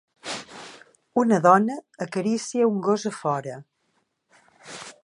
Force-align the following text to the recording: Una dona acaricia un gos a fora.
Una 1.23 1.39
dona 1.47 1.77
acaricia 2.07 2.71
un 2.73 2.81
gos 2.89 3.07
a 3.11 3.13
fora. 3.21 3.61